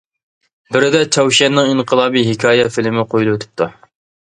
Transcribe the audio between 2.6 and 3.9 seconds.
فىلىمى قويۇلۇۋېتىپتۇ.